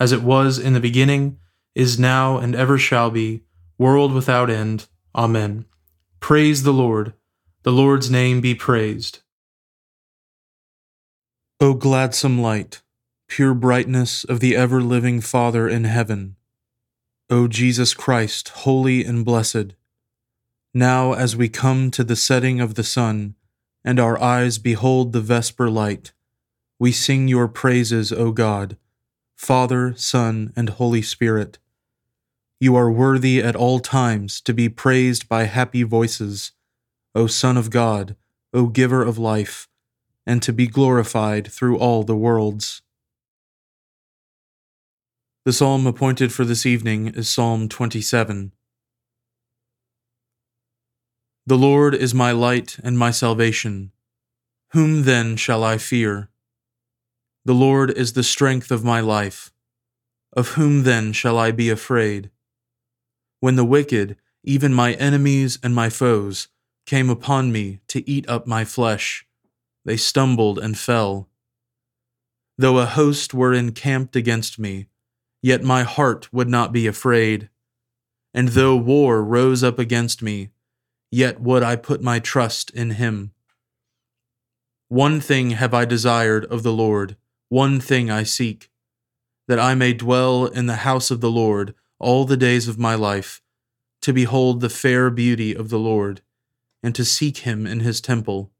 as 0.00 0.12
it 0.12 0.22
was 0.22 0.58
in 0.58 0.72
the 0.72 0.80
beginning, 0.80 1.38
is 1.74 1.98
now, 1.98 2.38
and 2.38 2.54
ever 2.54 2.78
shall 2.78 3.10
be, 3.10 3.42
world 3.78 4.12
without 4.12 4.50
end. 4.50 4.86
Amen. 5.14 5.64
Praise 6.20 6.62
the 6.62 6.72
Lord. 6.72 7.14
The 7.62 7.72
Lord's 7.72 8.10
name 8.10 8.40
be 8.40 8.54
praised. 8.54 9.20
O 11.60 11.74
gladsome 11.74 12.40
light, 12.40 12.82
pure 13.28 13.54
brightness 13.54 14.24
of 14.24 14.40
the 14.40 14.54
ever 14.54 14.80
living 14.80 15.20
Father 15.20 15.68
in 15.68 15.84
heaven, 15.84 16.36
O 17.30 17.48
Jesus 17.48 17.94
Christ, 17.94 18.48
holy 18.50 19.04
and 19.04 19.24
blessed, 19.24 19.74
now 20.72 21.12
as 21.12 21.36
we 21.36 21.48
come 21.48 21.90
to 21.90 22.04
the 22.04 22.16
setting 22.16 22.60
of 22.60 22.74
the 22.74 22.84
sun, 22.84 23.34
and 23.84 23.98
our 23.98 24.20
eyes 24.20 24.58
behold 24.58 25.12
the 25.12 25.20
vesper 25.20 25.68
light, 25.68 26.12
we 26.78 26.92
sing 26.92 27.26
your 27.26 27.48
praises, 27.48 28.12
O 28.12 28.30
God 28.30 28.76
Father, 29.38 29.94
Son, 29.96 30.52
and 30.56 30.68
Holy 30.68 31.00
Spirit. 31.00 31.58
You 32.60 32.74
are 32.74 32.90
worthy 32.90 33.40
at 33.40 33.54
all 33.54 33.78
times 33.78 34.40
to 34.42 34.52
be 34.52 34.68
praised 34.68 35.28
by 35.28 35.44
happy 35.44 35.84
voices, 35.84 36.50
O 37.14 37.28
Son 37.28 37.56
of 37.56 37.70
God, 37.70 38.16
O 38.52 38.66
Giver 38.66 39.02
of 39.02 39.16
life, 39.16 39.68
and 40.26 40.42
to 40.42 40.52
be 40.52 40.66
glorified 40.66 41.46
through 41.46 41.78
all 41.78 42.02
the 42.02 42.16
worlds. 42.16 42.82
The 45.44 45.52
psalm 45.52 45.86
appointed 45.86 46.32
for 46.32 46.44
this 46.44 46.66
evening 46.66 47.06
is 47.06 47.30
Psalm 47.30 47.68
27. 47.68 48.52
The 51.46 51.56
Lord 51.56 51.94
is 51.94 52.12
my 52.12 52.32
light 52.32 52.76
and 52.82 52.98
my 52.98 53.12
salvation. 53.12 53.92
Whom 54.72 55.04
then 55.04 55.36
shall 55.36 55.62
I 55.62 55.78
fear? 55.78 56.28
The 57.48 57.54
Lord 57.54 57.90
is 57.90 58.12
the 58.12 58.22
strength 58.22 58.70
of 58.70 58.84
my 58.84 59.00
life. 59.00 59.54
Of 60.34 60.48
whom 60.48 60.82
then 60.82 61.14
shall 61.14 61.38
I 61.38 61.50
be 61.50 61.70
afraid? 61.70 62.30
When 63.40 63.56
the 63.56 63.64
wicked, 63.64 64.18
even 64.44 64.74
my 64.74 64.92
enemies 64.92 65.58
and 65.62 65.74
my 65.74 65.88
foes, 65.88 66.48
came 66.84 67.08
upon 67.08 67.50
me 67.50 67.80
to 67.88 68.06
eat 68.06 68.28
up 68.28 68.46
my 68.46 68.66
flesh, 68.66 69.26
they 69.82 69.96
stumbled 69.96 70.58
and 70.58 70.78
fell. 70.78 71.30
Though 72.58 72.80
a 72.80 72.84
host 72.84 73.32
were 73.32 73.54
encamped 73.54 74.14
against 74.14 74.58
me, 74.58 74.88
yet 75.40 75.64
my 75.64 75.84
heart 75.84 76.30
would 76.30 76.50
not 76.50 76.70
be 76.70 76.86
afraid. 76.86 77.48
And 78.34 78.48
though 78.48 78.76
war 78.76 79.24
rose 79.24 79.64
up 79.64 79.78
against 79.78 80.20
me, 80.20 80.50
yet 81.10 81.40
would 81.40 81.62
I 81.62 81.76
put 81.76 82.02
my 82.02 82.18
trust 82.18 82.68
in 82.72 82.90
him. 82.90 83.32
One 84.88 85.18
thing 85.18 85.52
have 85.52 85.72
I 85.72 85.86
desired 85.86 86.44
of 86.44 86.62
the 86.62 86.74
Lord 86.74 87.16
one 87.48 87.80
thing 87.80 88.10
I 88.10 88.22
seek, 88.22 88.70
that 89.46 89.58
I 89.58 89.74
may 89.74 89.94
dwell 89.94 90.46
in 90.46 90.66
the 90.66 90.76
house 90.76 91.10
of 91.10 91.20
the 91.20 91.30
Lord 91.30 91.74
all 91.98 92.24
the 92.24 92.36
days 92.36 92.68
of 92.68 92.78
my 92.78 92.94
life, 92.94 93.40
to 94.02 94.12
behold 94.12 94.60
the 94.60 94.68
fair 94.68 95.10
beauty 95.10 95.54
of 95.54 95.70
the 95.70 95.78
Lord, 95.78 96.20
and 96.82 96.94
to 96.94 97.04
seek 97.04 97.38
him 97.38 97.66
in 97.66 97.80
his 97.80 98.00
temple. 98.00 98.52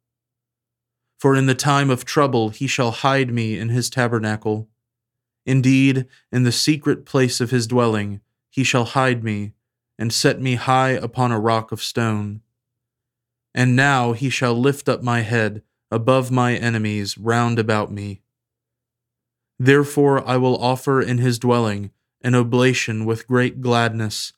For 1.19 1.37
in 1.37 1.47
the 1.47 1.54
time 1.54 1.91
of 1.91 2.04
trouble 2.04 2.50
he 2.50 2.66
shall 2.66 2.91
hide 2.91 3.32
me 3.32 3.59
in 3.59 3.69
his 3.69 3.91
tabernacle. 3.91 4.69
Indeed, 5.44 6.06
in 6.32 6.44
the 6.44 6.53
secret 6.53 7.05
place 7.05 7.41
of 7.41 7.50
his 7.50 7.66
dwelling 7.66 8.20
he 8.50 8.65
shall 8.65 8.84
hide 8.84 9.22
me, 9.22 9.53
and 9.99 10.12
set 10.12 10.41
me 10.41 10.55
high 10.55 10.91
upon 10.91 11.32
a 11.32 11.41
rock 11.41 11.72
of 11.72 11.82
stone. 11.82 12.41
And 13.55 13.76
now 13.76 14.12
he 14.12 14.31
shall 14.31 14.55
lift 14.55 14.88
up 14.88 15.03
my 15.03 15.20
head 15.20 15.62
above 15.91 16.31
my 16.31 16.55
enemies 16.55 17.19
round 17.19 17.59
about 17.59 17.91
me. 17.91 18.22
Therefore 19.59 20.27
I 20.27 20.37
will 20.37 20.57
offer 20.63 21.01
in 21.01 21.19
his 21.19 21.39
dwelling 21.39 21.91
an 22.23 22.35
oblation 22.35 23.05
with 23.05 23.27
great 23.27 23.61
gladness. 23.61 24.33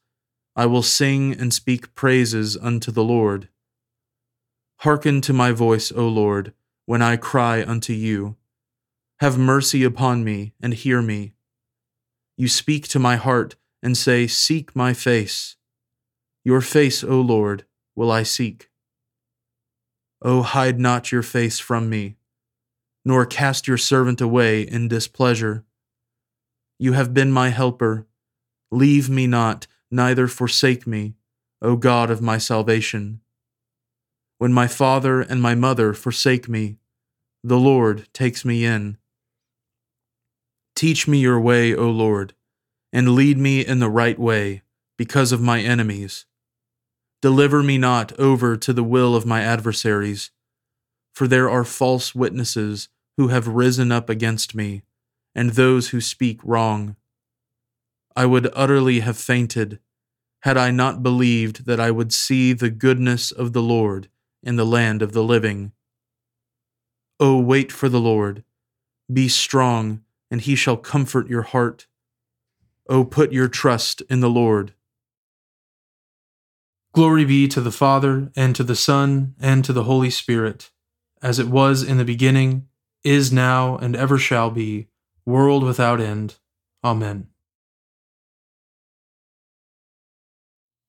I 0.56 0.66
will 0.66 0.82
sing 0.82 1.32
and 1.38 1.52
speak 1.52 1.94
praises 1.94 2.56
unto 2.56 2.90
the 2.90 3.04
Lord. 3.04 3.48
Hearken 4.78 5.20
to 5.22 5.32
my 5.32 5.52
voice, 5.52 5.92
O 5.92 6.08
Lord, 6.08 6.54
when 6.86 7.02
I 7.02 7.16
cry 7.16 7.62
unto 7.62 7.92
you. 7.92 8.36
Have 9.20 9.38
mercy 9.38 9.84
upon 9.84 10.24
me 10.24 10.54
and 10.60 10.72
hear 10.72 11.02
me. 11.02 11.34
You 12.36 12.48
speak 12.48 12.88
to 12.88 12.98
my 12.98 13.16
heart 13.16 13.56
and 13.82 13.96
say, 13.96 14.26
Seek 14.26 14.74
my 14.74 14.94
face. 14.94 15.56
Your 16.42 16.62
face, 16.62 17.04
O 17.04 17.20
Lord, 17.20 17.66
will 17.94 18.10
I 18.10 18.22
seek. 18.22 18.70
O 20.22 20.42
hide 20.42 20.80
not 20.80 21.12
your 21.12 21.22
face 21.22 21.58
from 21.58 21.90
me 21.90 22.16
nor 23.04 23.24
cast 23.26 23.66
your 23.66 23.78
servant 23.78 24.20
away 24.20 24.62
in 24.62 24.88
displeasure. 24.88 25.64
You 26.78 26.92
have 26.92 27.14
been 27.14 27.32
my 27.32 27.48
helper. 27.48 28.06
Leave 28.70 29.10
me 29.10 29.26
not, 29.26 29.66
neither 29.90 30.28
forsake 30.28 30.86
me, 30.86 31.14
O 31.60 31.76
God 31.76 32.10
of 32.10 32.22
my 32.22 32.38
salvation. 32.38 33.20
When 34.38 34.52
my 34.52 34.66
father 34.66 35.20
and 35.20 35.42
my 35.42 35.54
mother 35.54 35.92
forsake 35.92 36.48
me, 36.48 36.76
the 37.42 37.58
Lord 37.58 38.08
takes 38.12 38.44
me 38.44 38.64
in. 38.64 38.96
Teach 40.74 41.06
me 41.06 41.18
your 41.18 41.40
way, 41.40 41.74
O 41.74 41.90
Lord, 41.90 42.34
and 42.92 43.14
lead 43.14 43.36
me 43.36 43.64
in 43.64 43.80
the 43.80 43.90
right 43.90 44.18
way, 44.18 44.62
because 44.96 45.32
of 45.32 45.40
my 45.42 45.60
enemies. 45.60 46.26
Deliver 47.20 47.62
me 47.62 47.76
not 47.76 48.18
over 48.18 48.56
to 48.56 48.72
the 48.72 48.84
will 48.84 49.14
of 49.14 49.26
my 49.26 49.42
adversaries 49.42 50.30
for 51.12 51.26
there 51.26 51.50
are 51.50 51.64
false 51.64 52.14
witnesses 52.14 52.88
who 53.16 53.28
have 53.28 53.48
risen 53.48 53.92
up 53.92 54.08
against 54.08 54.54
me, 54.54 54.82
and 55.34 55.50
those 55.50 55.88
who 55.88 56.00
speak 56.00 56.40
wrong. 56.42 56.96
I 58.16 58.26
would 58.26 58.50
utterly 58.54 59.00
have 59.00 59.16
fainted 59.16 59.80
had 60.42 60.56
I 60.56 60.70
not 60.70 61.02
believed 61.02 61.66
that 61.66 61.80
I 61.80 61.90
would 61.90 62.12
see 62.12 62.52
the 62.52 62.70
goodness 62.70 63.30
of 63.30 63.52
the 63.52 63.62
Lord 63.62 64.08
in 64.42 64.56
the 64.56 64.64
land 64.64 65.02
of 65.02 65.12
the 65.12 65.22
living. 65.22 65.72
O 67.18 67.38
wait 67.38 67.70
for 67.70 67.88
the 67.88 68.00
Lord. 68.00 68.42
Be 69.12 69.28
strong, 69.28 70.02
and 70.30 70.40
he 70.40 70.54
shall 70.54 70.78
comfort 70.78 71.28
your 71.28 71.42
heart. 71.42 71.86
O 72.88 73.04
put 73.04 73.32
your 73.32 73.48
trust 73.48 74.00
in 74.08 74.20
the 74.20 74.30
Lord. 74.30 74.72
Glory 76.92 77.24
be 77.24 77.46
to 77.48 77.60
the 77.60 77.70
Father, 77.70 78.32
and 78.34 78.56
to 78.56 78.64
the 78.64 78.74
Son, 78.74 79.34
and 79.38 79.64
to 79.64 79.72
the 79.72 79.84
Holy 79.84 80.10
Spirit, 80.10 80.70
as 81.22 81.38
it 81.38 81.48
was 81.48 81.82
in 81.82 81.98
the 81.98 82.04
beginning, 82.04 82.66
is 83.04 83.32
now, 83.32 83.76
and 83.76 83.96
ever 83.96 84.18
shall 84.18 84.50
be, 84.50 84.88
world 85.26 85.62
without 85.62 86.00
end. 86.00 86.36
Amen. 86.84 87.28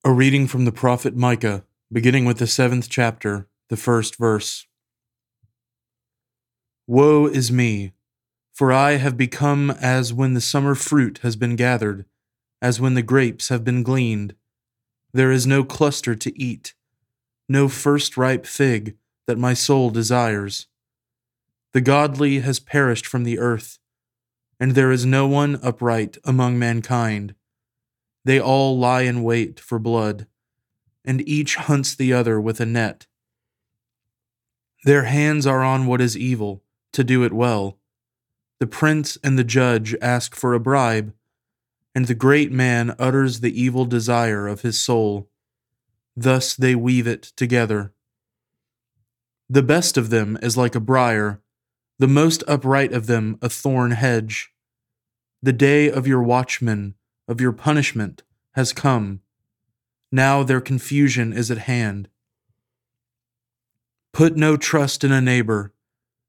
A 0.04 0.12
reading 0.12 0.46
from 0.46 0.64
the 0.64 0.72
prophet 0.72 1.14
Micah, 1.14 1.64
beginning 1.92 2.24
with 2.24 2.38
the 2.38 2.46
seventh 2.46 2.88
chapter, 2.88 3.46
the 3.68 3.76
first 3.76 4.16
verse. 4.16 4.66
Woe 6.86 7.26
is 7.26 7.52
me, 7.52 7.92
for 8.52 8.72
I 8.72 8.92
have 8.92 9.16
become 9.16 9.70
as 9.70 10.12
when 10.12 10.34
the 10.34 10.40
summer 10.40 10.74
fruit 10.74 11.20
has 11.22 11.36
been 11.36 11.56
gathered, 11.56 12.04
as 12.60 12.80
when 12.80 12.94
the 12.94 13.02
grapes 13.02 13.48
have 13.48 13.64
been 13.64 13.82
gleaned. 13.82 14.34
There 15.12 15.30
is 15.30 15.46
no 15.46 15.62
cluster 15.62 16.14
to 16.14 16.40
eat, 16.40 16.74
no 17.48 17.68
first 17.68 18.16
ripe 18.16 18.46
fig 18.46 18.96
that 19.32 19.38
my 19.38 19.54
soul 19.54 19.88
desires. 19.88 20.66
The 21.72 21.80
godly 21.80 22.40
has 22.40 22.60
perished 22.60 23.06
from 23.06 23.24
the 23.24 23.38
earth, 23.38 23.78
and 24.60 24.72
there 24.72 24.92
is 24.92 25.06
no 25.06 25.26
one 25.26 25.58
upright 25.62 26.18
among 26.22 26.58
mankind. 26.58 27.34
They 28.26 28.38
all 28.38 28.78
lie 28.78 29.02
in 29.02 29.22
wait 29.22 29.58
for 29.58 29.78
blood, 29.78 30.26
and 31.02 31.26
each 31.26 31.56
hunts 31.56 31.94
the 31.94 32.12
other 32.12 32.38
with 32.38 32.60
a 32.60 32.66
net. 32.66 33.06
Their 34.84 35.04
hands 35.04 35.46
are 35.46 35.62
on 35.62 35.86
what 35.86 36.02
is 36.02 36.14
evil, 36.14 36.62
to 36.92 37.02
do 37.02 37.24
it 37.24 37.32
well. 37.32 37.78
The 38.60 38.66
prince 38.66 39.16
and 39.24 39.38
the 39.38 39.44
judge 39.44 39.96
ask 40.02 40.36
for 40.36 40.52
a 40.52 40.60
bribe, 40.60 41.14
and 41.94 42.06
the 42.06 42.14
great 42.14 42.52
man 42.52 42.94
utters 42.98 43.40
the 43.40 43.58
evil 43.58 43.86
desire 43.86 44.46
of 44.46 44.60
his 44.60 44.78
soul. 44.78 45.30
Thus 46.14 46.54
they 46.54 46.74
weave 46.74 47.06
it 47.06 47.22
together. 47.34 47.94
The 49.52 49.62
best 49.62 49.98
of 49.98 50.08
them 50.08 50.38
is 50.40 50.56
like 50.56 50.74
a 50.74 50.80
briar, 50.80 51.42
the 51.98 52.08
most 52.08 52.42
upright 52.48 52.94
of 52.94 53.06
them 53.06 53.36
a 53.42 53.50
thorn 53.50 53.90
hedge. 53.90 54.50
The 55.42 55.52
day 55.52 55.90
of 55.90 56.06
your 56.06 56.22
watchmen 56.22 56.94
of 57.28 57.38
your 57.38 57.52
punishment 57.52 58.22
has 58.52 58.72
come. 58.72 59.20
Now 60.10 60.42
their 60.42 60.62
confusion 60.62 61.34
is 61.34 61.50
at 61.50 61.58
hand. 61.58 62.08
Put 64.14 64.38
no 64.38 64.56
trust 64.56 65.04
in 65.04 65.12
a 65.12 65.20
neighbor, 65.20 65.74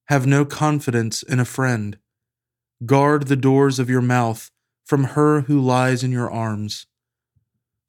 have 0.08 0.28
no 0.28 0.44
confidence 0.44 1.24
in 1.24 1.40
a 1.40 1.46
friend. 1.46 1.98
Guard 2.86 3.28
the 3.28 3.38
doors 3.38 3.80
of 3.80 3.90
your 3.90 4.02
mouth 4.02 4.52
from 4.84 5.06
her 5.16 5.44
who 5.44 5.62
lies 5.62 6.04
in 6.04 6.12
your 6.12 6.30
arms. 6.30 6.88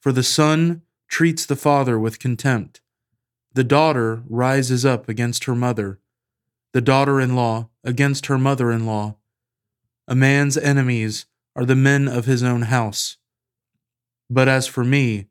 For 0.00 0.12
the 0.12 0.22
son 0.22 0.82
treats 1.08 1.44
the 1.44 1.56
father 1.56 1.98
with 1.98 2.20
contempt. 2.20 2.82
The 3.54 3.64
daughter 3.64 4.24
rises 4.28 4.84
up 4.84 5.08
against 5.08 5.44
her 5.44 5.54
mother, 5.54 6.00
the 6.72 6.80
daughter 6.80 7.20
in 7.20 7.36
law 7.36 7.70
against 7.84 8.26
her 8.26 8.36
mother 8.36 8.72
in 8.72 8.84
law. 8.84 9.14
A 10.08 10.16
man's 10.16 10.58
enemies 10.58 11.26
are 11.54 11.64
the 11.64 11.76
men 11.76 12.08
of 12.08 12.26
his 12.26 12.42
own 12.42 12.62
house. 12.62 13.16
But 14.28 14.48
as 14.48 14.66
for 14.66 14.82
me, 14.82 15.28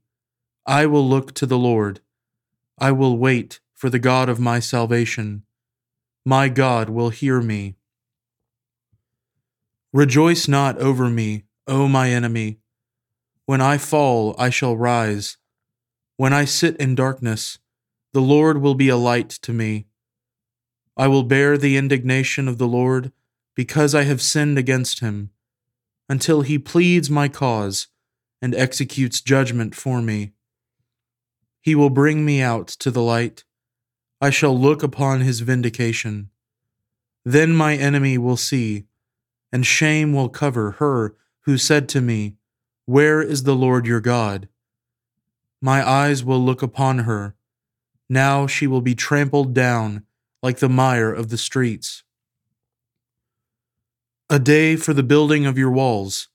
I 0.66 0.86
will 0.86 1.08
look 1.08 1.34
to 1.34 1.46
the 1.46 1.58
Lord. 1.58 2.00
I 2.80 2.94
will 2.94 3.18
wait 3.18 3.60
for 3.74 3.90
the 3.90 4.00
God 4.00 4.30
of 4.30 4.40
my 4.40 4.60
salvation. 4.60 5.44
My 6.26 6.48
God 6.48 6.90
will 6.90 7.10
hear 7.10 7.42
me. 7.42 7.76
Rejoice 9.92 10.48
not 10.48 10.78
over 10.78 11.10
me, 11.10 11.44
O 11.68 11.90
my 11.90 12.10
enemy. 12.10 12.60
When 13.46 13.60
I 13.60 13.78
fall, 13.78 14.34
I 14.40 14.50
shall 14.50 14.78
rise. 14.78 15.36
When 16.16 16.32
I 16.32 16.46
sit 16.46 16.78
in 16.78 16.96
darkness, 16.96 17.60
the 18.14 18.22
Lord 18.22 18.62
will 18.62 18.76
be 18.76 18.90
a 18.90 18.98
light 18.98 19.30
to 19.30 19.52
me. 19.52 19.88
I 20.96 21.08
will 21.08 21.24
bear 21.24 21.58
the 21.58 21.76
indignation 21.76 22.48
of 22.48 22.60
the 22.60 22.68
Lord 22.68 23.12
because 23.56 23.96
I 23.96 24.04
have 24.04 24.22
sinned 24.22 24.58
against 24.60 25.00
him 25.00 25.32
until 26.08 26.42
he 26.42 26.60
pleads 26.60 27.10
my 27.10 27.28
cause 27.28 27.88
and 28.40 28.54
executes 28.54 29.20
judgment 29.20 29.74
for 29.74 30.00
me. 30.00 30.34
He 31.60 31.74
will 31.74 31.90
bring 31.90 32.24
me 32.24 32.40
out 32.42 32.68
to 32.68 32.92
the 32.92 33.02
light. 33.02 33.46
I 34.22 34.30
shall 34.30 34.58
look 34.58 34.84
upon 34.84 35.22
his 35.22 35.40
vindication. 35.40 36.30
Then 37.26 37.56
my 37.56 37.76
enemy 37.76 38.18
will 38.20 38.38
see, 38.38 38.86
and 39.52 39.66
shame 39.66 40.14
will 40.14 40.30
cover 40.30 40.72
her 40.72 41.16
who 41.42 41.58
said 41.58 41.90
to 41.90 42.02
me, 42.02 42.36
Where 42.86 43.22
is 43.22 43.44
the 43.44 43.56
Lord 43.56 43.88
your 43.88 44.02
God? 44.02 44.50
My 45.62 45.88
eyes 45.88 46.24
will 46.24 46.40
look 46.40 46.62
upon 46.62 47.00
her. 47.00 47.36
Now 48.14 48.46
she 48.46 48.68
will 48.68 48.82
be 48.82 48.94
trampled 48.94 49.56
down 49.56 50.04
like 50.44 50.60
the 50.60 50.70
mire 50.70 51.12
of 51.12 51.30
the 51.30 51.38
streets. 51.38 52.04
A 54.30 54.38
day 54.38 54.76
for 54.76 54.94
the 54.94 55.02
building 55.02 55.48
of 55.48 55.58
your 55.58 55.72
walls. 55.72 56.28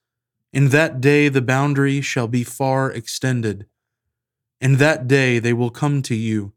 In 0.53 0.71
that 0.71 1.01
day 1.01 1.29
the 1.29 1.41
boundary 1.41 2.01
shall 2.01 2.27
be 2.27 2.43
far 2.43 2.91
extended. 2.91 3.67
In 4.61 4.79
that 4.79 5.07
day 5.07 5.39
they 5.39 5.53
will 5.53 5.71
come 5.71 6.03
to 6.03 6.17
you 6.17 6.53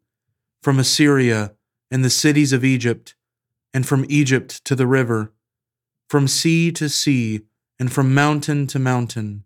from 0.63 0.79
Assyria 0.79 1.53
and 1.91 2.03
the 2.03 2.09
cities 2.09 2.51
of 2.51 2.65
Egypt, 2.65 3.13
and 3.75 3.85
from 3.85 4.07
Egypt 4.09 4.65
to 4.65 4.75
the 4.75 4.87
river, 4.87 5.31
from 6.09 6.27
sea 6.27 6.71
to 6.71 6.89
sea, 6.89 7.41
and 7.77 7.93
from 7.93 8.15
mountain 8.15 8.65
to 8.67 8.79
mountain. 8.79 9.43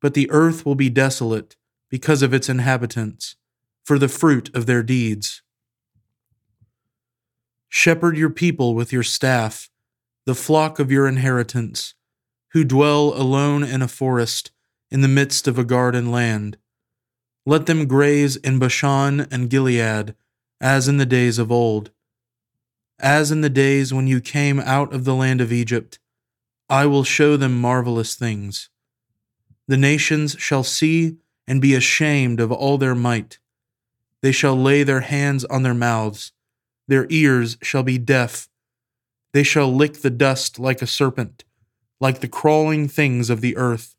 But 0.00 0.14
the 0.14 0.30
earth 0.30 0.64
will 0.64 0.76
be 0.76 0.90
desolate 0.90 1.56
because 1.90 2.22
of 2.22 2.32
its 2.32 2.48
inhabitants, 2.48 3.34
for 3.86 4.00
the 4.00 4.08
fruit 4.08 4.52
of 4.52 4.66
their 4.66 4.82
deeds. 4.82 5.42
Shepherd 7.68 8.16
your 8.16 8.30
people 8.30 8.74
with 8.74 8.92
your 8.92 9.04
staff 9.04 9.70
the 10.26 10.34
flock 10.34 10.80
of 10.80 10.90
your 10.90 11.06
inheritance, 11.06 11.94
who 12.48 12.64
dwell 12.64 13.14
alone 13.14 13.62
in 13.62 13.80
a 13.80 13.86
forest 13.86 14.50
in 14.90 15.00
the 15.00 15.08
midst 15.08 15.46
of 15.46 15.56
a 15.56 15.64
garden 15.64 16.10
land. 16.10 16.58
Let 17.46 17.66
them 17.66 17.86
graze 17.86 18.34
in 18.34 18.58
Bashan 18.58 19.20
and 19.30 19.48
Gilead, 19.48 20.16
as 20.60 20.88
in 20.88 20.96
the 20.96 21.06
days 21.06 21.38
of 21.38 21.52
old. 21.52 21.92
As 22.98 23.30
in 23.30 23.40
the 23.40 23.48
days 23.48 23.94
when 23.94 24.08
you 24.08 24.20
came 24.20 24.58
out 24.58 24.92
of 24.92 25.04
the 25.04 25.14
land 25.14 25.40
of 25.40 25.52
Egypt, 25.52 26.00
I 26.68 26.86
will 26.86 27.04
show 27.04 27.36
them 27.36 27.60
marvelous 27.60 28.16
things. 28.16 28.68
The 29.68 29.76
nations 29.76 30.34
shall 30.40 30.64
see 30.64 31.18
and 31.46 31.62
be 31.62 31.76
ashamed 31.76 32.40
of 32.40 32.50
all 32.50 32.78
their 32.78 32.96
might. 32.96 33.38
They 34.22 34.32
shall 34.32 34.56
lay 34.56 34.82
their 34.82 35.00
hands 35.00 35.44
on 35.44 35.62
their 35.62 35.74
mouths, 35.74 36.32
their 36.88 37.06
ears 37.10 37.58
shall 37.62 37.82
be 37.82 37.98
deaf 37.98 38.48
they 39.36 39.42
shall 39.42 39.70
lick 39.70 40.00
the 40.00 40.08
dust 40.08 40.58
like 40.58 40.80
a 40.80 40.86
serpent, 40.86 41.44
like 42.00 42.20
the 42.20 42.26
crawling 42.26 42.88
things 42.88 43.28
of 43.28 43.42
the 43.42 43.54
earth. 43.58 43.94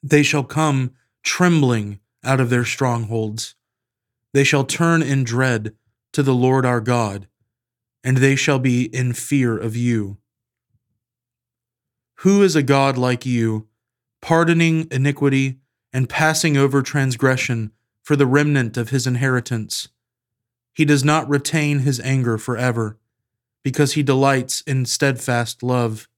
They 0.00 0.22
shall 0.22 0.44
come 0.44 0.92
trembling 1.24 1.98
out 2.22 2.38
of 2.38 2.48
their 2.48 2.64
strongholds. 2.64 3.56
They 4.32 4.44
shall 4.44 4.62
turn 4.62 5.02
in 5.02 5.24
dread 5.24 5.74
to 6.12 6.22
the 6.22 6.36
Lord 6.36 6.64
our 6.64 6.80
God, 6.80 7.26
and 8.04 8.18
they 8.18 8.36
shall 8.36 8.60
be 8.60 8.84
in 8.94 9.12
fear 9.12 9.58
of 9.58 9.74
you. 9.74 10.18
Who 12.18 12.44
is 12.44 12.54
a 12.54 12.62
God 12.62 12.96
like 12.96 13.26
you, 13.26 13.66
pardoning 14.20 14.86
iniquity 14.92 15.58
and 15.92 16.08
passing 16.08 16.56
over 16.56 16.80
transgression 16.80 17.72
for 18.02 18.16
the 18.16 18.26
remnant 18.26 18.76
of 18.76 18.90
his 18.90 19.06
inheritance? 19.06 19.88
He 20.74 20.84
does 20.84 21.04
not 21.04 21.28
retain 21.28 21.80
his 21.80 22.00
anger 22.00 22.38
forever 22.38 22.98
because 23.62 23.92
he 23.92 24.02
delights 24.02 24.60
in 24.62 24.84
steadfast 24.86 25.62
love. 25.62 26.08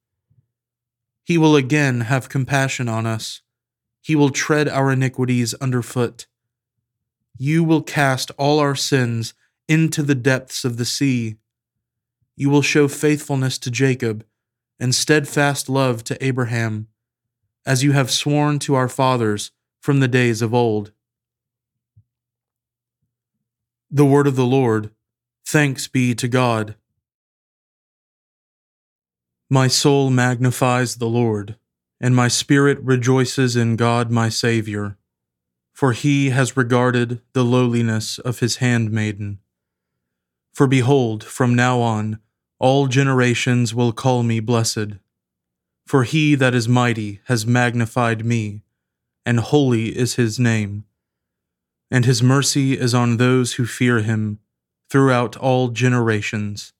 He 1.25 1.37
will 1.39 1.57
again 1.57 2.03
have 2.03 2.29
compassion 2.29 2.89
on 2.89 3.07
us. 3.07 3.43
He 4.01 4.15
will 4.15 4.31
tread 4.31 4.69
our 4.69 4.93
iniquities 4.93 5.55
underfoot. 5.55 6.27
You 7.37 7.65
will 7.65 7.83
cast 7.83 8.31
all 8.39 8.59
our 8.59 8.77
sins 8.77 9.35
into 9.67 10.03
the 10.03 10.15
depths 10.15 10.65
of 10.65 10.77
the 10.77 10.85
sea. 10.85 11.37
You 12.37 12.51
will 12.51 12.63
show 12.63 12.89
faithfulness 12.89 13.59
to 13.59 13.71
Jacob 13.71 14.25
and 14.79 14.95
steadfast 14.95 15.69
love 15.69 16.05
to 16.05 16.25
Abraham, 16.25 16.89
as 17.65 17.83
you 17.83 17.93
have 17.93 18.11
sworn 18.11 18.59
to 18.61 18.75
our 18.75 18.89
fathers 18.89 19.53
from 19.81 20.01
the 20.01 20.09
days 20.09 20.43
of 20.43 20.53
old. 20.53 20.93
The 23.95 24.05
word 24.05 24.27
of 24.27 24.35
the 24.35 24.45
Lord. 24.45 24.91
Thanks 25.47 25.87
be 25.87 26.17
to 26.17 26.27
God. 26.27 26.75
My 29.49 29.69
soul 29.69 30.11
magnifies 30.11 30.97
the 30.97 31.07
Lord, 31.07 31.55
and 32.01 32.17
my 32.17 32.27
spirit 32.27 32.81
rejoices 32.81 33.55
in 33.55 33.77
God 33.77 34.11
my 34.11 34.29
Saviour, 34.31 34.97
for 35.73 35.93
he 35.93 36.31
has 36.31 36.57
regarded 36.57 37.21
the 37.35 37.45
lowliness 37.45 38.19
of 38.19 38.41
his 38.41 38.57
handmaiden. 38.57 39.39
For 40.53 40.67
behold, 40.67 41.23
from 41.23 41.55
now 41.55 41.79
on, 41.79 42.19
all 42.59 42.89
generations 42.89 43.77
will 43.77 43.93
call 43.93 44.25
me 44.25 44.41
blessed. 44.41 44.99
For 45.87 46.03
he 46.03 46.35
that 46.35 46.53
is 46.53 46.69
mighty 46.69 47.21
has 47.27 47.47
magnified 47.47 48.25
me, 48.25 48.63
and 49.25 49.39
holy 49.39 49.97
is 49.97 50.17
his 50.17 50.41
name. 50.41 50.85
And 51.91 52.05
his 52.05 52.23
mercy 52.23 52.79
is 52.79 52.95
on 52.95 53.17
those 53.17 53.55
who 53.55 53.67
fear 53.67 54.01
him 54.01 54.41
throughout 54.91 55.37
all 55.37 55.69
generations. 55.69 56.73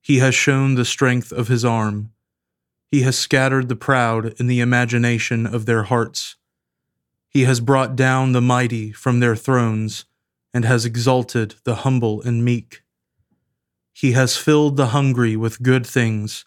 He 0.00 0.18
has 0.18 0.34
shown 0.34 0.74
the 0.74 0.84
strength 0.84 1.32
of 1.32 1.48
his 1.48 1.64
arm. 1.64 2.12
He 2.90 3.02
has 3.02 3.18
scattered 3.18 3.68
the 3.68 3.76
proud 3.76 4.34
in 4.40 4.46
the 4.46 4.60
imagination 4.60 5.46
of 5.46 5.66
their 5.66 5.84
hearts. 5.84 6.36
He 7.28 7.42
has 7.42 7.60
brought 7.60 7.94
down 7.94 8.32
the 8.32 8.40
mighty 8.40 8.90
from 8.90 9.20
their 9.20 9.36
thrones 9.36 10.04
and 10.52 10.64
has 10.64 10.84
exalted 10.84 11.54
the 11.64 11.76
humble 11.76 12.20
and 12.22 12.44
meek. 12.44 12.82
He 13.92 14.12
has 14.12 14.36
filled 14.36 14.76
the 14.76 14.88
hungry 14.88 15.36
with 15.36 15.62
good 15.62 15.86
things, 15.86 16.44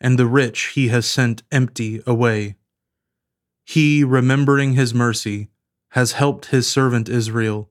and 0.00 0.18
the 0.18 0.26
rich 0.26 0.72
he 0.74 0.88
has 0.88 1.06
sent 1.06 1.42
empty 1.50 2.02
away. 2.06 2.56
He, 3.64 4.04
remembering 4.04 4.74
his 4.74 4.92
mercy, 4.92 5.48
has 5.90 6.12
helped 6.12 6.46
his 6.46 6.68
servant 6.68 7.08
Israel, 7.08 7.70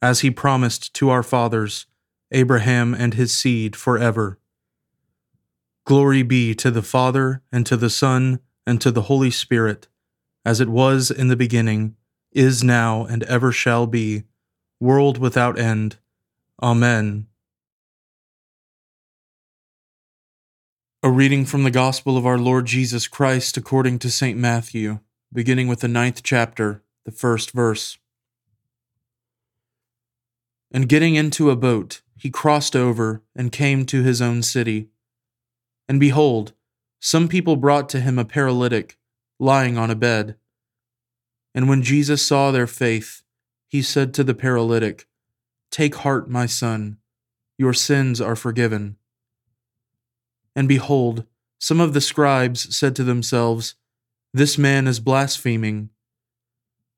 as 0.00 0.20
he 0.20 0.30
promised 0.30 0.94
to 0.94 1.10
our 1.10 1.22
fathers, 1.22 1.86
Abraham 2.30 2.94
and 2.94 3.14
his 3.14 3.36
seed 3.36 3.74
forever. 3.74 4.38
Glory 5.84 6.22
be 6.22 6.54
to 6.54 6.70
the 6.70 6.82
Father, 6.82 7.42
and 7.50 7.66
to 7.66 7.76
the 7.76 7.90
Son, 7.90 8.40
and 8.66 8.80
to 8.80 8.90
the 8.90 9.02
Holy 9.02 9.30
Spirit, 9.30 9.88
as 10.44 10.60
it 10.60 10.68
was 10.68 11.10
in 11.10 11.28
the 11.28 11.36
beginning, 11.36 11.96
is 12.32 12.62
now, 12.62 13.04
and 13.04 13.24
ever 13.24 13.50
shall 13.50 13.86
be, 13.86 14.22
world 14.78 15.18
without 15.18 15.58
end. 15.58 15.96
Amen. 16.62 17.26
A 21.02 21.10
reading 21.10 21.44
from 21.46 21.64
the 21.64 21.70
Gospel 21.70 22.16
of 22.16 22.26
our 22.26 22.38
Lord 22.38 22.66
Jesus 22.66 23.08
Christ 23.08 23.56
according 23.56 23.98
to 24.00 24.10
St. 24.10 24.38
Matthew, 24.38 25.00
beginning 25.32 25.66
with 25.66 25.80
the 25.80 25.88
ninth 25.88 26.22
chapter, 26.22 26.82
the 27.04 27.12
first 27.12 27.52
verse. 27.52 27.98
And 30.72 30.88
getting 30.88 31.14
into 31.14 31.50
a 31.50 31.56
boat, 31.56 32.02
he 32.16 32.30
crossed 32.30 32.76
over 32.76 33.22
and 33.34 33.50
came 33.50 33.84
to 33.86 34.02
his 34.02 34.20
own 34.22 34.42
city. 34.42 34.88
And 35.88 35.98
behold, 35.98 36.52
some 37.00 37.28
people 37.28 37.56
brought 37.56 37.88
to 37.90 38.00
him 38.00 38.18
a 38.18 38.24
paralytic, 38.24 38.98
lying 39.38 39.78
on 39.78 39.90
a 39.90 39.96
bed. 39.96 40.36
And 41.54 41.68
when 41.68 41.82
Jesus 41.82 42.24
saw 42.24 42.50
their 42.50 42.66
faith, 42.66 43.22
he 43.66 43.82
said 43.82 44.12
to 44.14 44.24
the 44.24 44.34
paralytic, 44.34 45.06
Take 45.70 45.96
heart, 45.96 46.28
my 46.28 46.46
son, 46.46 46.98
your 47.56 47.72
sins 47.72 48.20
are 48.20 48.36
forgiven. 48.36 48.96
And 50.54 50.68
behold, 50.68 51.24
some 51.58 51.80
of 51.80 51.94
the 51.94 52.00
scribes 52.00 52.76
said 52.76 52.96
to 52.96 53.04
themselves, 53.04 53.74
This 54.32 54.58
man 54.58 54.86
is 54.86 55.00
blaspheming. 55.00 55.90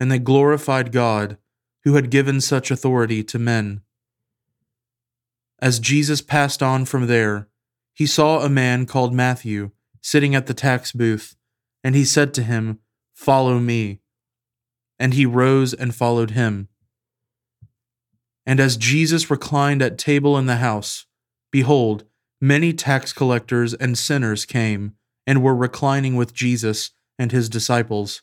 and 0.00 0.10
they 0.10 0.18
glorified 0.18 0.92
God, 0.92 1.38
who 1.84 1.94
had 1.94 2.10
given 2.10 2.40
such 2.40 2.70
authority 2.70 3.22
to 3.24 3.38
men. 3.38 3.82
As 5.60 5.80
Jesus 5.80 6.22
passed 6.22 6.62
on 6.62 6.84
from 6.84 7.06
there, 7.06 7.48
he 7.94 8.06
saw 8.06 8.40
a 8.40 8.48
man 8.48 8.86
called 8.86 9.12
Matthew 9.12 9.72
sitting 10.00 10.34
at 10.34 10.46
the 10.46 10.54
tax 10.54 10.92
booth, 10.92 11.36
and 11.82 11.94
he 11.94 12.04
said 12.04 12.32
to 12.34 12.42
him, 12.42 12.78
Follow 13.12 13.58
me. 13.58 14.00
And 14.98 15.14
he 15.14 15.26
rose 15.26 15.74
and 15.74 15.94
followed 15.94 16.32
him. 16.32 16.68
And 18.46 18.60
as 18.60 18.76
Jesus 18.76 19.30
reclined 19.30 19.82
at 19.82 19.98
table 19.98 20.38
in 20.38 20.46
the 20.46 20.56
house, 20.56 21.06
behold, 21.50 22.04
many 22.40 22.72
tax 22.72 23.12
collectors 23.12 23.74
and 23.74 23.98
sinners 23.98 24.44
came 24.44 24.94
and 25.26 25.42
were 25.42 25.54
reclining 25.54 26.16
with 26.16 26.32
Jesus 26.32 26.92
and 27.18 27.32
his 27.32 27.48
disciples. 27.48 28.22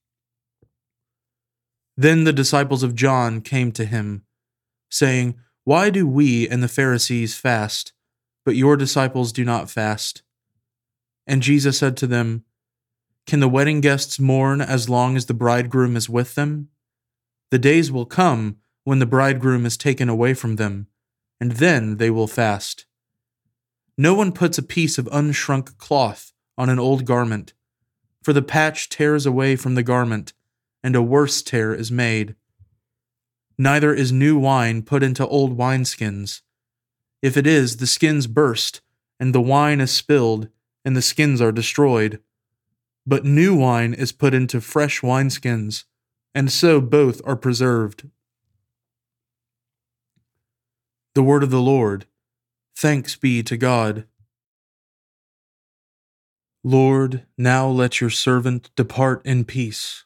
Then 1.97 2.23
the 2.23 2.33
disciples 2.33 2.83
of 2.83 2.95
John 2.95 3.41
came 3.41 3.71
to 3.73 3.85
him, 3.85 4.23
saying, 4.89 5.35
Why 5.63 5.89
do 5.89 6.07
we 6.07 6.47
and 6.47 6.63
the 6.63 6.67
Pharisees 6.67 7.35
fast, 7.37 7.93
but 8.45 8.55
your 8.55 8.77
disciples 8.77 9.31
do 9.31 9.43
not 9.43 9.69
fast? 9.69 10.23
And 11.27 11.41
Jesus 11.41 11.77
said 11.77 11.97
to 11.97 12.07
them, 12.07 12.43
Can 13.27 13.39
the 13.39 13.47
wedding 13.47 13.81
guests 13.81 14.19
mourn 14.19 14.61
as 14.61 14.89
long 14.89 15.15
as 15.15 15.25
the 15.25 15.33
bridegroom 15.33 15.95
is 15.95 16.09
with 16.09 16.35
them? 16.35 16.69
The 17.51 17.59
days 17.59 17.91
will 17.91 18.05
come 18.05 18.57
when 18.83 18.99
the 18.99 19.05
bridegroom 19.05 19.65
is 19.65 19.77
taken 19.77 20.09
away 20.09 20.33
from 20.33 20.55
them, 20.55 20.87
and 21.39 21.53
then 21.53 21.97
they 21.97 22.09
will 22.09 22.27
fast. 22.27 22.85
No 23.97 24.13
one 24.13 24.31
puts 24.31 24.57
a 24.57 24.63
piece 24.63 24.97
of 24.97 25.09
unshrunk 25.11 25.77
cloth 25.77 26.31
on 26.57 26.69
an 26.69 26.79
old 26.79 27.05
garment, 27.05 27.53
for 28.23 28.33
the 28.33 28.41
patch 28.41 28.89
tears 28.89 29.25
away 29.25 29.55
from 29.55 29.75
the 29.75 29.83
garment, 29.83 30.33
and 30.83 30.95
a 30.95 31.01
worse 31.01 31.41
tear 31.41 31.73
is 31.73 31.91
made. 31.91 32.35
Neither 33.57 33.93
is 33.93 34.11
new 34.11 34.37
wine 34.37 34.81
put 34.81 35.03
into 35.03 35.27
old 35.27 35.57
wineskins. 35.57 36.41
If 37.21 37.37
it 37.37 37.45
is, 37.45 37.77
the 37.77 37.87
skins 37.87 38.25
burst, 38.27 38.81
and 39.19 39.35
the 39.35 39.41
wine 39.41 39.79
is 39.79 39.91
spilled 39.91 40.47
and 40.83 40.95
the 40.95 41.01
skins 41.01 41.41
are 41.41 41.51
destroyed. 41.51 42.19
But 43.05 43.25
new 43.25 43.55
wine 43.55 43.93
is 43.93 44.11
put 44.11 44.33
into 44.33 44.61
fresh 44.61 45.01
wineskins, 45.01 45.85
and 46.33 46.51
so 46.51 46.81
both 46.81 47.21
are 47.25 47.35
preserved. 47.35 48.09
The 51.13 51.23
word 51.23 51.43
of 51.43 51.51
the 51.51 51.61
Lord. 51.61 52.05
Thanks 52.75 53.15
be 53.15 53.43
to 53.43 53.57
God. 53.57 54.05
Lord, 56.63 57.25
now 57.37 57.67
let 57.67 58.01
your 58.01 58.11
servant 58.11 58.69
depart 58.75 59.25
in 59.25 59.45
peace, 59.45 60.05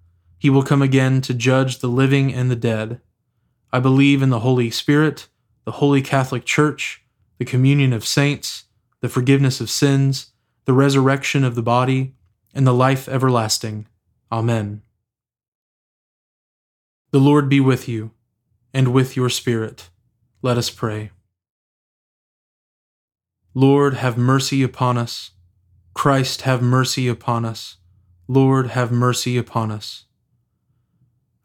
He 0.41 0.49
will 0.49 0.63
come 0.63 0.81
again 0.81 1.21
to 1.21 1.35
judge 1.35 1.77
the 1.77 1.87
living 1.87 2.33
and 2.33 2.49
the 2.49 2.55
dead. 2.55 2.99
I 3.71 3.79
believe 3.79 4.23
in 4.23 4.31
the 4.31 4.39
Holy 4.39 4.71
Spirit, 4.71 5.27
the 5.65 5.73
Holy 5.73 6.01
Catholic 6.01 6.45
Church, 6.45 7.03
the 7.37 7.45
communion 7.45 7.93
of 7.93 8.07
saints, 8.07 8.63
the 9.01 9.07
forgiveness 9.07 9.61
of 9.61 9.69
sins, 9.69 10.31
the 10.65 10.73
resurrection 10.73 11.43
of 11.43 11.53
the 11.53 11.61
body, 11.61 12.15
and 12.55 12.65
the 12.65 12.73
life 12.73 13.07
everlasting. 13.07 13.85
Amen. 14.31 14.81
The 17.11 17.19
Lord 17.19 17.47
be 17.47 17.59
with 17.59 17.87
you, 17.87 18.09
and 18.73 18.87
with 18.87 19.15
your 19.15 19.29
spirit. 19.29 19.91
Let 20.41 20.57
us 20.57 20.71
pray. 20.71 21.11
Lord, 23.53 23.93
have 23.93 24.17
mercy 24.17 24.63
upon 24.63 24.97
us. 24.97 25.33
Christ, 25.93 26.41
have 26.41 26.63
mercy 26.63 27.07
upon 27.07 27.45
us. 27.45 27.77
Lord, 28.27 28.69
have 28.69 28.91
mercy 28.91 29.37
upon 29.37 29.69
us. 29.69 30.05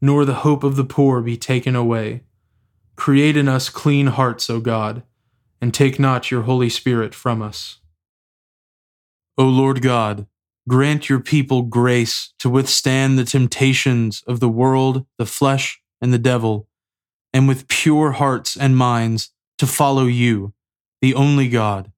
nor 0.00 0.24
the 0.24 0.34
hope 0.34 0.64
of 0.64 0.76
the 0.76 0.84
poor 0.84 1.20
be 1.20 1.36
taken 1.36 1.76
away. 1.76 2.22
Create 2.96 3.36
in 3.36 3.48
us 3.48 3.68
clean 3.68 4.08
hearts, 4.08 4.48
O 4.50 4.60
God, 4.60 5.02
and 5.60 5.72
take 5.72 5.98
not 5.98 6.30
your 6.30 6.42
Holy 6.42 6.68
Spirit 6.68 7.14
from 7.14 7.42
us. 7.42 7.78
O 9.38 9.44
Lord 9.44 9.82
God, 9.82 10.26
grant 10.68 11.08
your 11.08 11.20
people 11.20 11.62
grace 11.62 12.32
to 12.38 12.50
withstand 12.50 13.18
the 13.18 13.24
temptations 13.24 14.22
of 14.26 14.40
the 14.40 14.48
world, 14.48 15.06
the 15.18 15.26
flesh, 15.26 15.80
and 16.00 16.12
the 16.12 16.18
devil, 16.18 16.68
and 17.32 17.46
with 17.46 17.68
pure 17.68 18.12
hearts 18.12 18.56
and 18.56 18.76
minds 18.76 19.32
to 19.58 19.66
follow 19.66 20.06
you, 20.06 20.52
the 21.00 21.14
only 21.14 21.48
God 21.48 21.92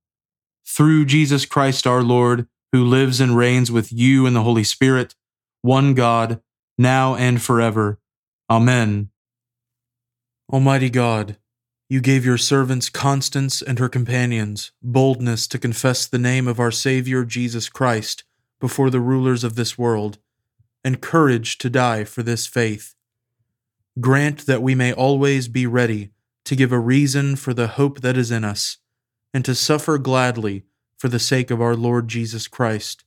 through 0.66 1.04
Jesus 1.04 1.44
Christ 1.44 1.86
our 1.86 2.02
Lord, 2.02 2.46
who 2.72 2.84
lives 2.84 3.20
and 3.20 3.36
reigns 3.36 3.70
with 3.70 3.92
you 3.92 4.26
in 4.26 4.34
the 4.34 4.42
Holy 4.42 4.64
Spirit, 4.64 5.14
one 5.60 5.94
God, 5.94 6.40
now 6.78 7.14
and 7.14 7.40
forever. 7.40 7.98
Amen. 8.50 9.10
Almighty 10.52 10.90
God, 10.90 11.36
you 11.88 12.00
gave 12.00 12.24
your 12.24 12.38
servants 12.38 12.88
Constance 12.88 13.62
and 13.62 13.78
her 13.78 13.88
companions 13.88 14.72
boldness 14.82 15.46
to 15.48 15.58
confess 15.58 16.06
the 16.06 16.18
name 16.18 16.48
of 16.48 16.58
our 16.58 16.70
Savior 16.70 17.24
Jesus 17.24 17.68
Christ 17.68 18.24
before 18.62 18.90
the 18.90 19.00
rulers 19.00 19.42
of 19.42 19.56
this 19.56 19.76
world, 19.76 20.18
and 20.84 21.00
courage 21.00 21.58
to 21.58 21.68
die 21.68 22.04
for 22.04 22.22
this 22.22 22.46
faith. 22.46 22.94
Grant 24.00 24.46
that 24.46 24.62
we 24.62 24.74
may 24.74 24.92
always 24.92 25.48
be 25.48 25.66
ready 25.66 26.10
to 26.44 26.56
give 26.56 26.72
a 26.72 26.78
reason 26.78 27.34
for 27.34 27.52
the 27.52 27.66
hope 27.66 28.00
that 28.00 28.16
is 28.16 28.30
in 28.30 28.44
us 28.44 28.78
and 29.34 29.44
to 29.44 29.54
suffer 29.54 29.98
gladly 29.98 30.62
for 30.96 31.08
the 31.08 31.18
sake 31.18 31.50
of 31.50 31.60
our 31.60 31.74
Lord 31.74 32.06
Jesus 32.06 32.46
Christ, 32.46 33.04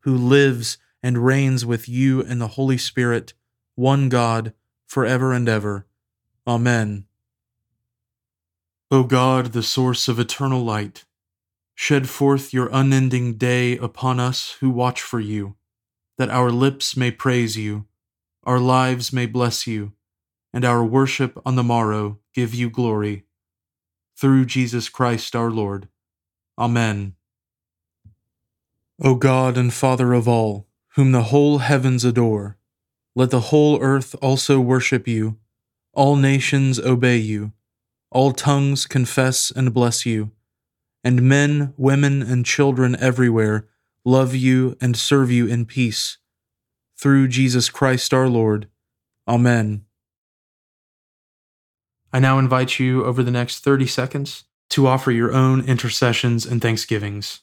who 0.00 0.16
lives 0.16 0.78
and 1.02 1.24
reigns 1.24 1.64
with 1.64 1.88
you 1.88 2.22
and 2.22 2.40
the 2.40 2.48
Holy 2.48 2.78
Spirit, 2.78 3.32
one 3.74 4.08
God, 4.08 4.52
for 4.86 5.04
ever 5.04 5.32
and 5.32 5.48
ever. 5.48 5.86
Amen. 6.46 7.04
O 8.90 9.02
God, 9.04 9.52
the 9.52 9.62
source 9.62 10.08
of 10.08 10.18
eternal 10.18 10.64
light, 10.64 11.04
shed 11.74 12.08
forth 12.08 12.54
your 12.54 12.70
unending 12.72 13.34
day 13.34 13.76
upon 13.76 14.18
us 14.18 14.56
who 14.60 14.70
watch 14.70 15.02
for 15.02 15.20
you, 15.20 15.56
that 16.16 16.30
our 16.30 16.50
lips 16.50 16.96
may 16.96 17.10
praise 17.10 17.56
you, 17.56 17.86
our 18.44 18.58
lives 18.58 19.12
may 19.12 19.26
bless 19.26 19.66
you, 19.66 19.92
and 20.52 20.64
our 20.64 20.84
worship 20.84 21.38
on 21.44 21.54
the 21.54 21.62
morrow 21.62 22.18
give 22.34 22.54
you 22.54 22.70
glory 22.70 23.24
through 24.16 24.44
Jesus 24.46 24.88
Christ 24.88 25.36
our 25.36 25.50
Lord. 25.50 25.88
Amen. 26.58 27.14
O 29.00 29.14
God 29.14 29.56
and 29.56 29.72
Father 29.72 30.12
of 30.12 30.26
all, 30.26 30.67
whom 30.98 31.12
the 31.12 31.30
whole 31.30 31.58
heavens 31.58 32.04
adore, 32.04 32.56
let 33.14 33.30
the 33.30 33.52
whole 33.52 33.80
earth 33.80 34.16
also 34.20 34.58
worship 34.58 35.06
you, 35.06 35.36
all 35.92 36.16
nations 36.16 36.80
obey 36.80 37.16
you, 37.16 37.52
all 38.10 38.32
tongues 38.32 38.84
confess 38.84 39.52
and 39.52 39.72
bless 39.72 40.04
you, 40.04 40.32
and 41.04 41.22
men, 41.22 41.72
women, 41.76 42.20
and 42.20 42.44
children 42.44 42.96
everywhere 42.98 43.64
love 44.04 44.34
you 44.34 44.76
and 44.80 44.96
serve 44.96 45.30
you 45.30 45.46
in 45.46 45.64
peace. 45.64 46.18
Through 46.96 47.28
Jesus 47.28 47.70
Christ 47.70 48.12
our 48.12 48.28
Lord. 48.28 48.66
Amen. 49.28 49.84
I 52.12 52.18
now 52.18 52.40
invite 52.40 52.80
you 52.80 53.04
over 53.04 53.22
the 53.22 53.30
next 53.30 53.60
30 53.60 53.86
seconds 53.86 54.46
to 54.70 54.88
offer 54.88 55.12
your 55.12 55.32
own 55.32 55.60
intercessions 55.60 56.44
and 56.44 56.60
thanksgivings. 56.60 57.42